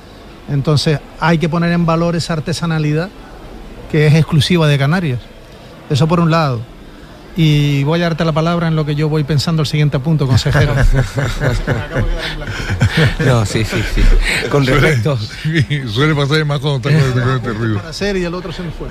[0.48, 3.08] Entonces hay que poner en valor esa artesanalidad
[3.90, 5.20] que es exclusiva de Canarias.
[5.90, 6.60] Eso por un lado.
[7.36, 10.26] Y voy a darte la palabra en lo que yo voy pensando el siguiente punto,
[10.26, 10.74] consejero.
[13.24, 14.02] no, sí, sí, sí.
[14.50, 15.16] Con respecto.
[15.88, 16.90] Suele, pasar más cuando está
[17.36, 17.76] este ruido.
[17.76, 18.88] Para hacer y el otro se me fue.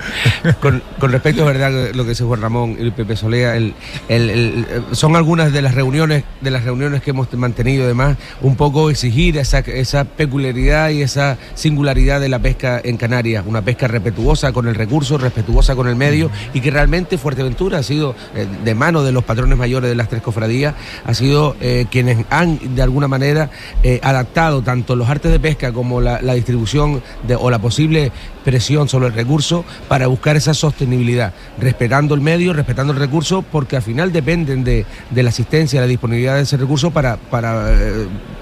[0.59, 3.75] Con, con, respecto, verdad, lo que dice Juan Ramón y el Pepe Solea, el,
[4.09, 8.89] el, son algunas de las reuniones de las reuniones que hemos mantenido, además, un poco
[8.89, 13.45] exigir esa, esa peculiaridad y esa singularidad de la pesca en Canarias.
[13.47, 17.83] Una pesca respetuosa con el recurso, respetuosa con el medio y que realmente Fuerteventura ha
[17.83, 22.25] sido de mano de los patrones mayores de las tres cofradías, ha sido eh, quienes
[22.29, 23.49] han de alguna manera
[23.83, 28.11] eh, adaptado tanto los artes de pesca como la, distribución de, o la posible
[28.43, 33.75] presión sobre el recurso para buscar esa sostenibilidad, respetando el medio, respetando el recurso, porque
[33.75, 37.69] al final dependen de, la asistencia, la disponibilidad de ese recurso para, para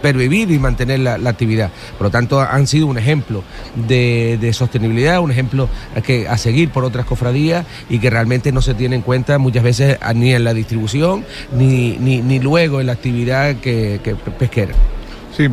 [0.02, 1.70] pervivir y mantener la, actividad.
[1.98, 3.44] Por lo tanto, han sido un ejemplo
[3.76, 5.70] de, sostenibilidad, un ejemplo
[6.04, 9.64] que, a seguir por otras cofradías y que realmente no se tiene en cuenta muchas
[9.64, 14.00] veces ni en la distribución ni, ni, luego en la actividad que,
[14.38, 14.74] pesquera.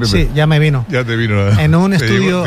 [0.07, 0.85] Sí, ya me vino.
[0.89, 1.49] Ya te vino.
[1.59, 2.45] En un estudio,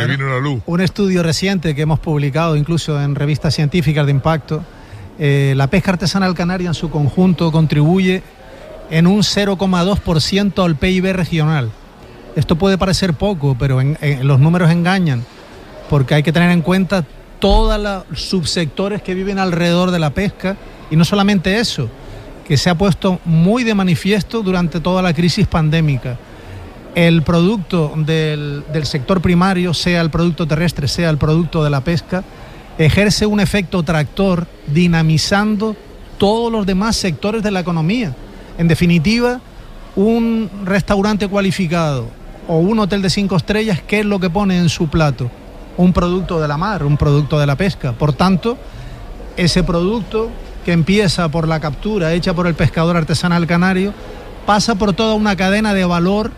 [0.65, 4.63] un estudio reciente que hemos publicado incluso en revistas científicas de impacto,
[5.17, 8.23] eh, la pesca artesanal canaria en su conjunto contribuye
[8.89, 11.71] en un 0,2% al PIB regional.
[12.35, 13.81] Esto puede parecer poco, pero
[14.21, 15.25] los números engañan,
[15.89, 17.05] porque hay que tener en cuenta
[17.39, 20.57] todos los subsectores que viven alrededor de la pesca
[20.91, 21.89] y no solamente eso,
[22.47, 26.17] que se ha puesto muy de manifiesto durante toda la crisis pandémica.
[26.99, 32.25] El producto del, sector primario, sea el producto terrestre, sea el producto de la pesca,
[32.77, 35.77] ejerce un efecto tractor dinamizando
[36.17, 38.13] todos los demás sectores de la economía.
[38.57, 39.39] En definitiva,
[39.95, 42.09] un restaurante cualificado
[42.49, 45.31] o un hotel de cinco estrellas, ¿qué es lo que pone en su plato?
[45.77, 47.93] Un producto de la mar, un producto de la pesca.
[47.93, 48.57] Por tanto,
[49.37, 50.29] ese producto
[50.65, 53.93] que empieza por la captura hecha por el pescador artesanal canario,
[54.45, 56.31] pasa por toda una cadena de valor,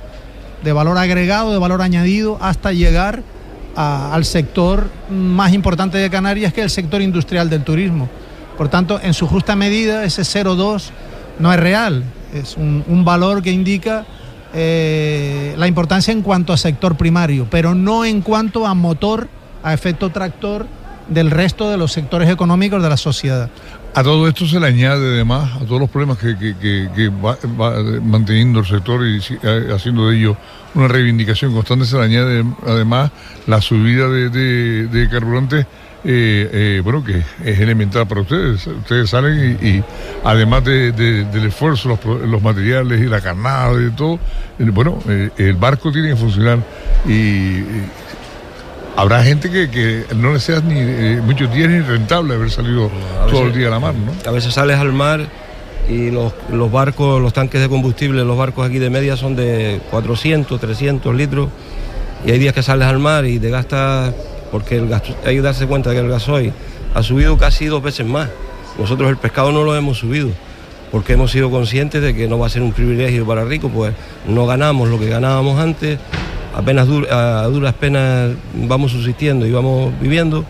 [0.64, 3.24] de valor agregado, de valor añadido, hasta llegar
[3.76, 8.10] al sector más importante de Canarias, que es el sector industrial del turismo.
[8.58, 10.90] Por tanto, en su justa medida, ese 0,2
[11.40, 14.06] no es real, es un, un valor que indica
[14.54, 19.30] eh, la importancia en cuanto a sector primario, pero no en cuanto a motor,
[19.64, 20.68] a efecto tractor
[21.08, 23.50] del resto de los sectores económicos de la sociedad.
[23.94, 26.56] A todo esto se le añade además a todos los problemas que, que,
[26.96, 30.38] que, va, va, manteniendo el sector y eh, haciendo de ello
[30.76, 33.12] una reivindicación constante, se le añade además
[33.48, 35.66] la subida de, de, de carburantes,
[36.06, 38.66] eh, eh, bueno, que es elemental para ustedes.
[38.66, 39.84] Ustedes salen y,
[40.24, 44.20] además de, del esfuerzo, los, los, materiales y la carnada y todo,
[44.58, 46.60] bueno, eh, el barco tiene que funcionar
[47.06, 47.62] y
[49.02, 52.92] habrá gente que, que no le sea ni eh, muchos días ni rentable haber salido
[53.32, 54.14] todo el día a la mar, ¿no?
[54.30, 55.26] A veces sales al mar
[55.90, 59.82] y los, los, barcos, los tanques de combustible, los barcos aquí de media son de
[59.90, 61.50] 400, 300 litros
[62.28, 64.14] y hay días que sales al mar y te gastas,
[64.52, 66.54] porque el gas, hay que darse cuenta que el gasoil
[66.94, 68.30] ha subido casi dos veces más.
[68.78, 70.30] Nosotros el pescado no lo hemos subido
[70.92, 73.94] porque hemos sido conscientes de que no va a ser un privilegio para ricos, pues
[74.28, 75.98] no ganamos lo que ganábamos antes,
[76.56, 80.46] apenas a duras penas vamos subsistiendo y vamos viviendo,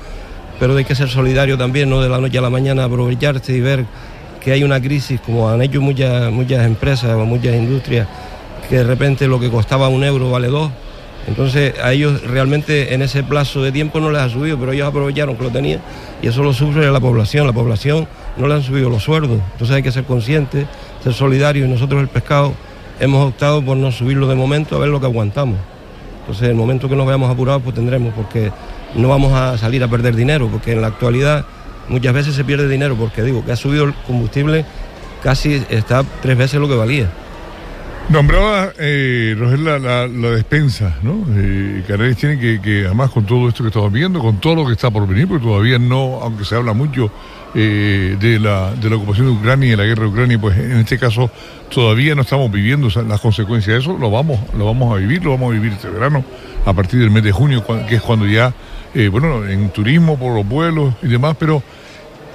[0.59, 3.61] pero hay que ser solidario también, no de la noche a la mañana aprovecharse y
[3.61, 3.85] ver
[4.43, 8.07] que hay una crisis, como han hecho muchas, muchas empresas o muchas industrias,
[8.69, 10.71] que de repente lo que costaba un euro vale dos.
[11.27, 14.87] Entonces a ellos realmente en ese plazo de tiempo no les ha subido, pero ellos
[14.87, 15.79] aprovecharon que lo tenían
[16.21, 17.45] y eso lo sufre la población.
[17.45, 20.65] La población no le han subido los sueldos, entonces hay que ser conscientes,
[21.03, 22.53] ser solidarios y nosotros el pescado
[22.99, 25.57] hemos optado por no subirlo de momento a ver lo que aguantamos.
[26.21, 28.51] Entonces, en el momento que nos veamos apurados, pues tendremos, porque
[28.95, 31.45] no vamos a salir a perder dinero, porque en la actualidad
[31.89, 34.65] muchas veces se pierde dinero, porque digo que ha subido el combustible
[35.21, 37.09] casi está tres veces lo que valía.
[38.11, 41.23] Nombraba, eh, Roger, la, la, la, despensa, ¿no?
[41.33, 44.65] Eh, Canarias tiene que, que, además con todo esto que estamos viendo, con todo lo
[44.65, 47.09] que está por venir, porque todavía no, aunque se habla mucho
[47.55, 50.57] eh, de, la, de la ocupación de Ucrania y de la guerra de Ucrania, pues
[50.57, 51.31] en este caso
[51.73, 55.31] todavía no estamos viviendo las consecuencias de eso, lo vamos, lo vamos a vivir, lo
[55.31, 56.25] vamos a vivir este verano,
[56.65, 58.53] a partir del mes de junio, que es cuando ya,
[58.93, 61.63] eh, bueno, en turismo, por los vuelos y demás, pero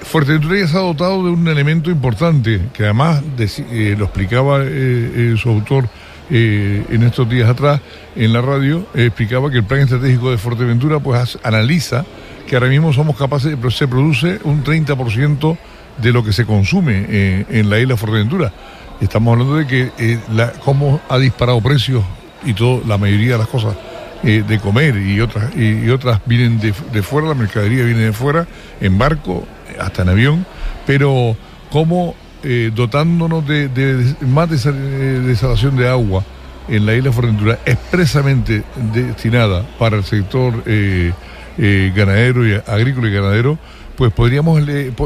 [0.03, 4.63] Fuerteventura ya se ha dotado de un elemento importante, que además de, eh, lo explicaba
[4.63, 5.89] eh, eh, su autor
[6.29, 7.81] en estos días atrás
[8.17, 12.05] en la radio, explicaba que el plan estratégico de Fuerteventura pues analiza
[12.49, 15.57] que ahora mismo somos capaces, de, se produce un 30%
[15.99, 18.53] de lo que se consume en la isla Fuerteventura.
[19.01, 22.03] Estamos hablando de que la, cómo ha disparado precios
[22.45, 23.77] y todo, la mayoría de las cosas
[24.25, 28.49] de comer y otras, y, otras vienen de fuera, la mercadería viene de fuera,
[28.81, 29.47] en barco,
[29.79, 30.47] hasta en avión,
[30.87, 31.37] pero
[31.71, 36.25] como eh, dotándonos de, más desalación de agua
[36.69, 38.63] en la isla Fuerteventura, expresamente
[38.93, 41.13] destinada para el sector eh,
[41.59, 43.59] eh, ganadero y agrícola y ganadero,
[43.97, 44.61] pues podríamos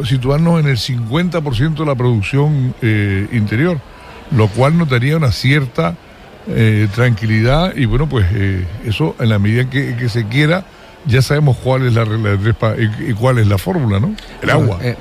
[0.06, 3.78] situarnos en el 50% de la producción eh, interior,
[4.33, 5.96] lo cual nos daría una cierta
[6.94, 8.26] tranquilidad y bueno, pues
[8.85, 10.64] eso en la medida que, que se quiera
[11.06, 14.14] ya sabemos cuál es la regla de tres y cuál es la fórmula, ¿no?
[14.42, 14.78] El agua.
[14.82, 14.96] Eh,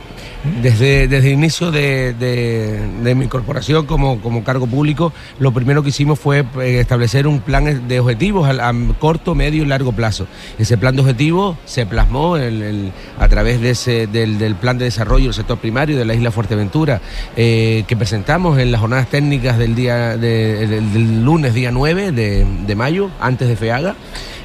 [0.62, 5.83] desde, desde el inicio de, de, de, mi corporación como, como cargo público, lo primero
[5.83, 9.91] que hicimos fue eh, establecer un plan de objetivos a, a corto, medio y largo
[9.91, 10.27] plazo.
[10.57, 14.77] Ese plan de objetivos se plasmó el, el, a través de ese, del, del, plan
[14.77, 17.01] de desarrollo del sector primario de la isla Fuerteventura,
[17.35, 22.13] eh, que presentamos en las jornadas técnicas del, día de, del, del lunes, día 9
[22.13, 23.95] de, de mayo, antes de FEAGA.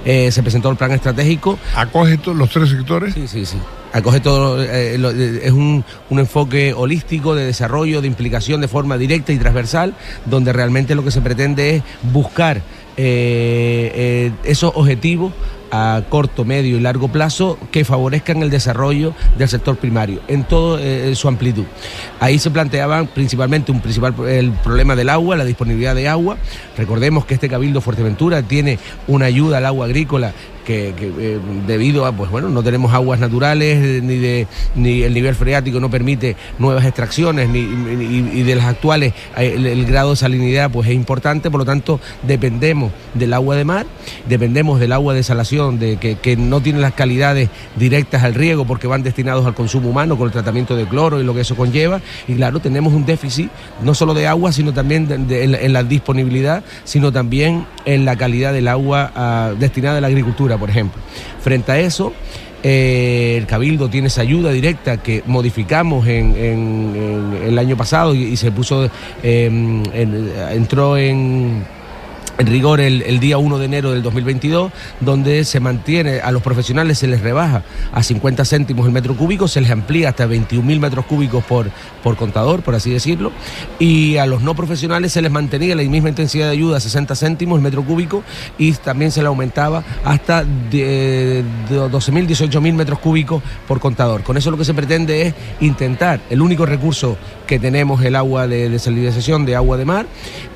[0.05, 1.59] Eh, se presentó el plan estratégico.
[1.75, 3.15] ¿Acoge todos los tres sectores?
[3.15, 3.57] Sí, sí, sí.
[3.93, 8.99] Acoge todo, eh, lo, es un, un, enfoque holístico de desarrollo, de implicación de forma
[8.99, 9.95] directa y transversal,
[10.27, 12.61] donde realmente lo que se pretende es buscar
[12.97, 15.33] eh, esos objetivos
[15.75, 20.81] a corto, medio y largo plazo que favorezcan el desarrollo del sector primario en toda
[20.81, 21.65] eh, su amplitud.
[22.21, 26.37] Ahí se planteaban principalmente un principal el problema del agua, la disponibilidad de agua.
[26.79, 30.33] Recordemos que este Cabildo Fuerteventura tiene una ayuda al agua agrícola
[30.65, 35.35] que, eh, debido a, pues bueno, no tenemos aguas naturales, ni, de, ni el nivel
[35.35, 40.89] freático no permite nuevas extracciones, ni, y de las actuales el, grado de salinidad pues
[40.89, 43.87] es importante, por lo tanto dependemos del agua de mar,
[44.29, 48.65] dependemos del agua de salación, de que, que no tiene las calidades directas al riego
[48.65, 51.57] porque van destinados al consumo humano con el tratamiento de cloro y lo que eso
[51.57, 53.51] conlleva, y claro, tenemos un déficit
[53.83, 58.69] no solo de agua, sino también en, la disponibilidad, sino también en la calidad del
[58.69, 61.01] agua ah, destinada a la agricultura, por ejemplo.
[61.41, 62.13] Frente a eso,
[62.63, 68.51] eh, el Cabildo tiene esa ayuda directa que modificamos en, el año pasado y, se
[68.51, 68.89] puso,
[69.23, 71.65] em, entró en
[72.39, 76.99] en rigor el, día 1 de enero del 2022, donde se mantiene, a los profesionales
[76.99, 81.07] se les rebaja a 50 céntimos el metro cúbico, se les amplía hasta 21.000 metros
[81.07, 81.71] cúbicos por,
[82.03, 83.33] por contador, por así decirlo,
[83.79, 87.15] y a los no profesionales se les mantenía la misma intensidad de ayuda a 60
[87.15, 88.23] céntimos el metro cúbico
[88.59, 94.23] y también se le aumentaba hasta de, 12.000, 18.000 metros cúbicos por contador.
[94.23, 97.17] Con eso lo que se pretende es intentar, el único recurso
[97.47, 100.07] que tenemos el agua de desalinización de agua de mar,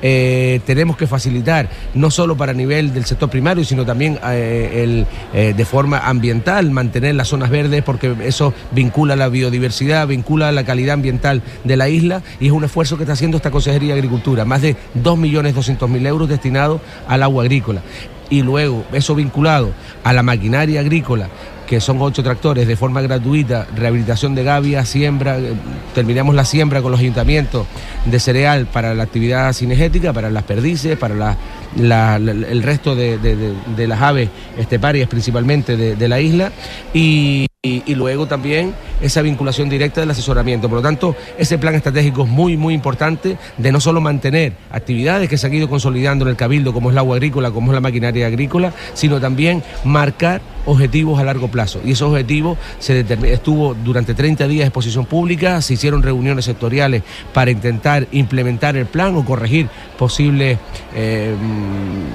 [0.01, 5.53] eh, tenemos que facilitar no solo para nivel del sector primario, sino también eh, eh,
[5.55, 10.93] de forma ambiental, mantener las zonas verdes, porque eso vincula la biodiversidad, vincula la calidad
[10.93, 14.45] ambiental de la isla y es un esfuerzo que está haciendo esta Consejería de Agricultura,
[14.45, 17.81] más de 2.200.000 euros destinados al agua agrícola.
[18.29, 19.71] Y luego, eso vinculado
[20.03, 21.29] a la maquinaria agrícola,
[21.69, 25.53] que son ocho tractores de forma gratuita, rehabilitación de gavia, siembra, eh,
[25.93, 27.67] terminamos la siembra con los ayuntamientos
[28.05, 31.37] de cereal para la actividad cinegética, para las perdices, para
[31.77, 36.51] el resto de, las aves esteparias principalmente de, la isla.
[36.91, 37.45] Y,
[37.93, 40.69] luego también esa vinculación directa del asesoramiento.
[40.69, 45.29] Por lo tanto, ese plan estratégico es muy, muy importante de no solo mantener actividades
[45.29, 47.75] que se han ido consolidando en el Cabildo, como es el agua agrícola, como es
[47.75, 51.79] la maquinaria agrícola, sino también marcar objetivos a largo plazo.
[51.83, 57.03] Y esos objetivos se estuvo durante 30 días de exposición pública, se hicieron reuniones sectoriales
[57.33, 60.57] para intentar implementar el plan o corregir posibles
[60.95, 61.35] eh,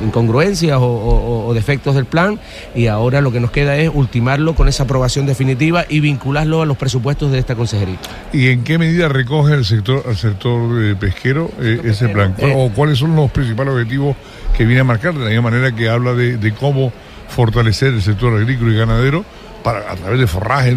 [0.05, 2.41] incongruencias o, defectos del plan
[2.75, 6.67] y ahora lo que nos queda es ultimarlo con esa aprobación definitiva y vincularlo a
[6.67, 7.99] los presupuestos de esta consejería.
[8.33, 12.35] ¿Y en qué medida recoge el sector, el sector eh, pesquero eh, ese plan?
[12.55, 14.17] ¿O cuáles son los principales objetivos
[14.57, 15.15] que viene a marcar?
[15.15, 16.93] De la misma manera que habla de cómo
[17.29, 19.25] fortalecer el sector agrícola y ganadero
[19.65, 20.77] para, a través de forraje.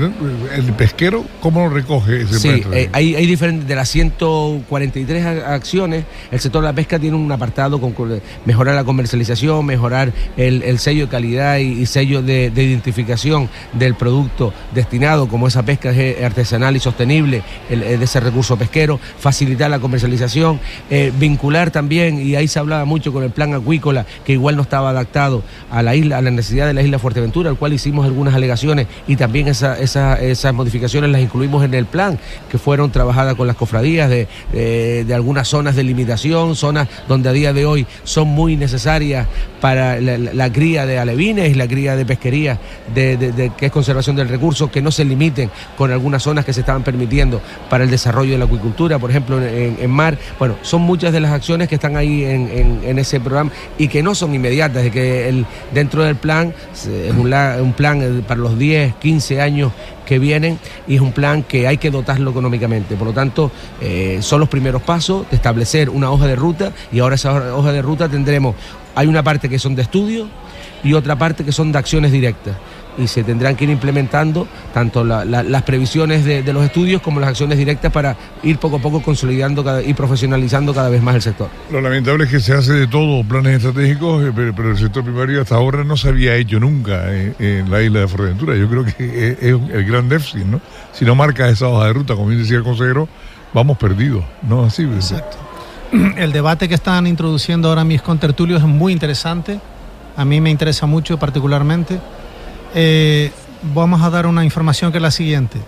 [0.56, 6.06] El pesquero, ¿cómo lo recoge ese Sí, eh, hay, hay diferentes, de las 143 acciones,
[6.32, 7.93] el sector de la pesca tiene un apartado con,
[8.45, 15.28] mejorar la comercialización, mejorar el, sello de calidad y, sello de, identificación del producto destinado,
[15.28, 21.12] como esa pesca es artesanal y sostenible, de ese recurso pesquero, facilitar la comercialización, eh,
[21.19, 24.91] vincular también, y ahí se hablaba mucho con el plan acuícola, que igual no estaba
[24.91, 28.34] adaptado a la isla, a la necesidad de la isla Fuerteventura, al cual hicimos algunas
[28.34, 28.77] alegaciones
[29.08, 34.10] y también esas modificaciones las incluimos en el plan, que fueron trabajadas con las cofradías
[34.10, 39.28] de, algunas zonas de limitación, zonas donde a día de hoy son muy necesarias
[39.62, 42.60] para la, cría de alevines la cría de pesquería,
[42.94, 46.62] de, que es conservación del recurso, que no se limiten con algunas zonas que se
[46.62, 50.18] estaban permitiendo para el desarrollo de la acuicultura, por ejemplo, en, mar.
[50.38, 54.16] Bueno, son muchas de las acciones que están ahí en, ese programa y que no
[54.16, 58.58] son inmediatas, de que el, dentro del plan es un, un plan eh, para los
[58.58, 59.72] días 10, 15 años
[60.06, 62.96] que vienen y es un plan que hay que dotarlo económicamente.
[62.96, 63.50] Por lo tanto,
[63.80, 67.72] eh, son los primeros pasos de establecer una hoja de ruta y ahora esa hoja
[67.72, 68.56] de ruta tendremos,
[68.94, 70.28] hay una parte que son de estudio
[70.84, 72.56] y otra parte que son de acciones directas
[72.98, 77.58] y se tendrán que ir implementando tanto las previsiones de, los estudios como las acciones
[77.58, 81.50] directas para ir poco a poco consolidando y profesionalizando cada vez más el sector.
[81.72, 85.42] Lo lamentable es que se hace de todo planes estratégicos, eh, pero, el sector primario
[85.42, 88.56] hasta ahora no se había hecho nunca en, la isla de Fuerteventura.
[88.56, 90.62] Yo creo que es, el gran déficit, ¿no?
[90.94, 93.08] Si no marca esa hoja de ruta, como bien decía el consejero,
[93.54, 94.64] vamos perdidos, ¿no?
[94.64, 94.84] Así.
[94.84, 95.38] Exacto.
[96.18, 99.60] El debate que están introduciendo ahora mis contertulios es muy interesante.
[100.16, 102.00] A mí me interesa mucho particularmente
[102.76, 103.32] eh,
[103.74, 105.60] vamos a dar una información que es la siguiente.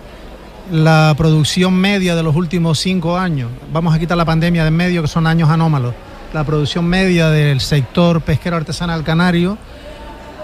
[0.71, 4.75] La producción media de los últimos cinco años, vamos a quitar la pandemia de en
[4.75, 5.95] medio, que son años anómalos,
[6.33, 9.57] la producción media del sector pesquero artesanal canario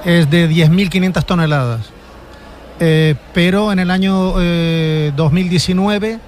[0.03, 1.82] es de 10.500 toneladas.
[2.80, 4.34] Eh, pero en el año
[5.16, 6.20] 2019 eh,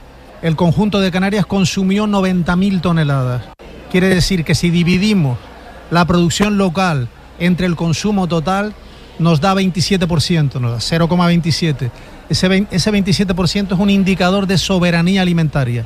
[0.42, 3.44] el conjunto de Canarias consumió 90.000 toneladas.
[3.92, 5.38] Quiere decir que si dividimos
[5.90, 7.08] la producción local
[7.40, 8.74] entre el consumo total,
[9.20, 11.92] nos da 27%, nos da 0,27.
[12.30, 15.86] Ese, ese 27% es un indicador de soberanía alimentaria.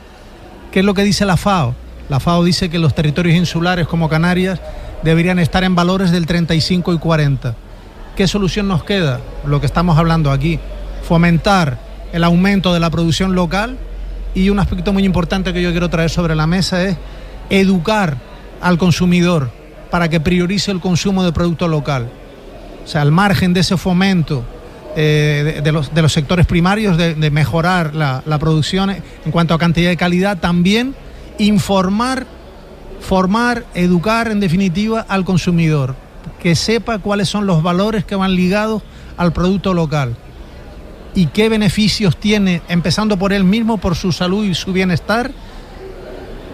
[0.72, 1.76] ¿Qué es lo que dice la FAO?
[2.10, 4.60] La FAO dice que los territorios insulares como Canarias
[5.04, 7.56] deberían estar en valores del 35 y 40.
[8.16, 9.20] ¿qué solución nos queda?
[9.46, 10.60] Lo que estamos hablando aquí,
[11.08, 11.80] fomentar
[12.14, 13.78] el aumento de la producción local
[14.36, 16.98] y un aspecto muy importante que yo quiero traer sobre la mesa es
[17.50, 18.18] educar
[18.62, 19.50] al consumidor
[19.90, 22.10] para que priorice el consumo de producto local.
[22.84, 24.44] O sea, al margen de ese fomento
[24.96, 29.58] eh, de, los, de, los, sectores primarios, de, mejorar la, la, producción en cuanto a
[29.60, 30.96] cantidad y calidad, también
[31.38, 32.26] informar,
[33.00, 35.96] formar, educar en definitiva al consumidor,
[36.42, 38.82] que sepa cuáles son los valores que van ligados
[39.18, 40.16] al producto local
[41.14, 45.32] y qué beneficios tiene, empezando por él mismo, por su salud y su bienestar,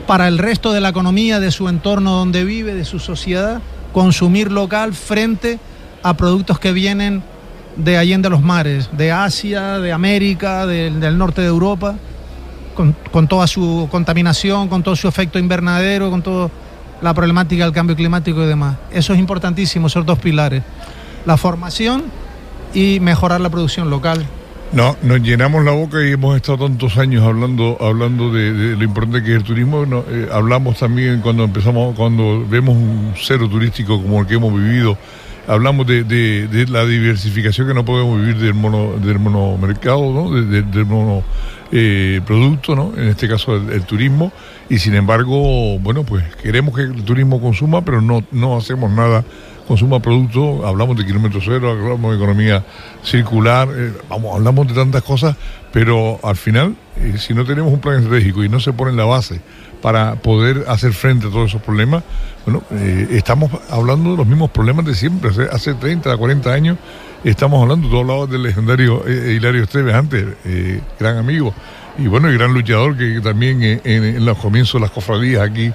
[0.08, 3.62] para el resto de la economía, de su entorno donde vive, de su sociedad,
[3.94, 5.60] consumir local frente
[6.16, 7.24] productos que vienen
[7.76, 11.96] de allende los mares, de Asia, de América, de, del norte de Europa,
[12.76, 16.50] con, con, toda su contaminación, con todo su efecto invernadero, con toda
[17.02, 18.78] la problemática del cambio climático y demás.
[18.92, 20.64] Eso es importantísimo, esos dos pilares.
[21.26, 22.06] La formación
[22.74, 24.26] y mejorar la producción local.
[24.74, 28.84] No, nos llenamos la boca y hemos estado tantos años hablando, hablando de, de lo
[28.84, 29.86] importante que es el turismo.
[29.86, 34.54] No, eh, hablamos también cuando empezamos, cuando vemos un cero turístico como el que hemos
[34.54, 34.98] vivido,
[35.48, 40.32] hablamos de, de, la diversificación que no podemos vivir del mono del monomercado, ¿no?
[40.32, 41.24] del mono
[41.72, 42.94] eh, producto, ¿no?
[42.96, 44.32] en este caso el, el, turismo,
[44.70, 49.24] y sin embargo, bueno, pues queremos que el turismo consuma, pero no, no hacemos nada,
[49.68, 52.66] consuma producto, hablamos de kilómetro cero, hablamos de economía
[53.04, 55.36] circular, eh, vamos, hablamos de tantas cosas,
[55.72, 58.98] pero al final, eh, si no tenemos un plan estratégico y no se pone en
[58.98, 59.42] la base
[59.82, 62.04] para poder hacer frente a todos esos problemas,
[62.46, 66.78] bueno, eh, estamos hablando de los mismos problemas de siempre, hace, hace 30, 40 años
[67.24, 71.54] estamos hablando, tú hablabas del legendario eh, Hilario Esteves antes, eh, gran amigo
[71.98, 75.72] y bueno, y gran luchador que también en, en, los comienzos de las cofradías aquí,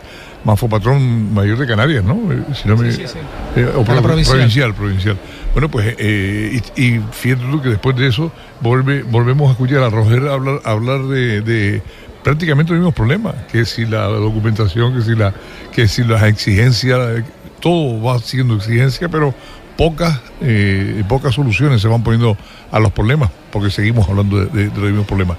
[0.57, 2.17] fue patrón mayor de Canarias, ¿no?
[2.55, 3.15] Si no me, sí, sí,
[3.55, 3.63] sí.
[3.63, 4.37] o pro, provincial.
[4.37, 5.17] provincial, provincial.
[5.53, 8.31] Bueno, pues, y, y, fíjate tú que después de eso
[8.61, 11.83] volve, volvemos a escuchar a Roger hablar, hablar de, de
[12.23, 15.35] prácticamente los mismos problemas, que si la documentación, que si la,
[15.73, 17.25] que si las exigencias,
[17.61, 19.35] todo va siendo exigencia, pero
[19.77, 22.37] pocas, eh, pocas soluciones se van poniendo
[22.71, 25.39] a los problemas, porque seguimos hablando de, los mismos problemas.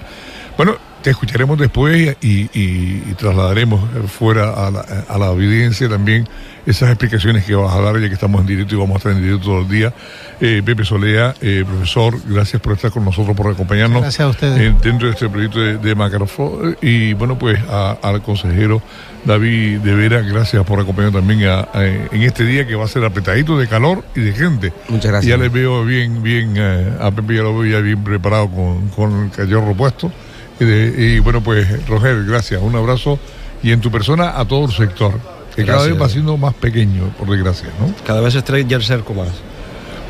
[0.56, 3.78] Bueno, te escucharemos después y, y, y trasladaremos
[4.08, 6.26] fuera a la, a la, evidencia también
[6.64, 9.12] esas explicaciones que vas a dar, ya que estamos en directo y vamos a estar
[9.12, 9.92] en directo todo el día.
[10.40, 14.00] Eh, Pepe Solea, eh, profesor, gracias por estar con nosotros, por acompañarnos.
[14.00, 14.58] Gracias a ustedes.
[14.58, 16.58] Eh, dentro de este proyecto de, de Macarofo.
[16.80, 18.80] Y bueno, pues a, al consejero
[19.26, 22.88] David de Vera, gracias por acompañarnos también a, a, en este día que va a
[22.88, 24.72] ser apretadito de calor y de gente.
[24.88, 25.30] Muchas gracias.
[25.30, 28.88] Ya les veo bien, bien, eh, a Pepe ya lo veo ya bien preparado con,
[28.88, 30.10] con el cachorro puesto.
[30.60, 33.18] Y, de, y, bueno, pues Roger, gracias, un abrazo
[33.62, 35.12] y en tu persona a todo el sector,
[35.54, 35.66] que gracias.
[35.66, 37.92] cada vez va siendo más pequeño, por desgracia, ¿no?
[38.06, 39.28] Cada vez estrella el cerco más.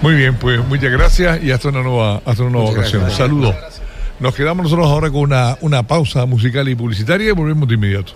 [0.02, 3.10] Muy bien, pues muchas gracias y hasta una nueva, hasta una nueva ocasión.
[3.10, 3.54] Saludos.
[4.20, 8.12] Nos quedamos nosotros ahora con una, una pausa musical y publicitaria y volvemos de inmediato.